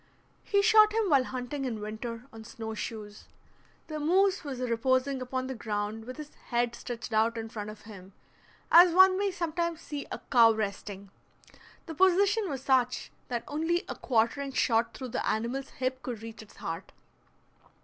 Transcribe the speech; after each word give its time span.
He 0.43 0.63
shot 0.63 0.93
him 0.93 1.11
while 1.11 1.25
hunting 1.25 1.63
in 1.63 1.79
winter 1.79 2.25
on 2.33 2.43
snow 2.43 2.73
shoes. 2.73 3.27
The 3.85 3.99
moose 3.99 4.43
was 4.43 4.59
reposing 4.59 5.21
upon 5.21 5.45
the 5.45 5.53
ground, 5.53 6.05
with 6.05 6.17
his 6.17 6.33
head 6.47 6.73
stretched 6.73 7.13
out 7.13 7.37
in 7.37 7.49
front 7.49 7.69
of 7.69 7.81
him, 7.81 8.13
as 8.71 8.95
one 8.95 9.15
may 9.15 9.29
sometimes 9.29 9.79
see 9.79 10.07
a 10.11 10.17
cow 10.31 10.53
resting. 10.53 11.11
The 11.85 11.93
position 11.93 12.49
was 12.49 12.63
such 12.63 13.11
that 13.27 13.43
only 13.47 13.83
a 13.87 13.93
quartering 13.93 14.53
shot 14.53 14.95
through 14.95 15.09
the 15.09 15.23
animal's 15.23 15.69
hip 15.69 16.01
could 16.01 16.23
reach 16.23 16.41
its 16.41 16.55
heart. 16.55 16.93